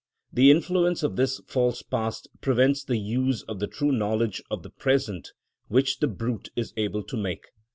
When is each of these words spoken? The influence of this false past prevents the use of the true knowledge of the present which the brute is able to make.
The 0.33 0.49
influence 0.49 1.03
of 1.03 1.15
this 1.15 1.41
false 1.47 1.83
past 1.83 2.27
prevents 2.41 2.83
the 2.83 2.97
use 2.97 3.43
of 3.43 3.59
the 3.59 3.67
true 3.67 3.91
knowledge 3.91 4.41
of 4.49 4.63
the 4.63 4.71
present 4.71 5.31
which 5.67 5.99
the 5.99 6.07
brute 6.07 6.49
is 6.55 6.73
able 6.75 7.03
to 7.03 7.15
make. 7.15 7.45